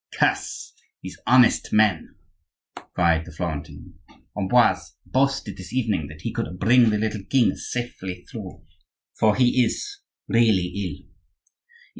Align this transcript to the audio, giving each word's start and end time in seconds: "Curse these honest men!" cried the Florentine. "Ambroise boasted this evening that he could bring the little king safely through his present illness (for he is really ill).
"Curse 0.17 0.73
these 1.03 1.19
honest 1.27 1.71
men!" 1.71 2.15
cried 2.95 3.23
the 3.23 3.31
Florentine. 3.31 3.99
"Ambroise 4.35 4.95
boasted 5.05 5.57
this 5.57 5.71
evening 5.73 6.07
that 6.07 6.21
he 6.21 6.33
could 6.33 6.57
bring 6.57 6.89
the 6.89 6.97
little 6.97 7.23
king 7.23 7.55
safely 7.55 8.25
through 8.25 8.41
his 8.65 8.65
present 8.65 8.65
illness 8.65 9.17
(for 9.19 9.35
he 9.35 9.63
is 9.63 9.99
really 10.27 10.65
ill). 10.65 11.07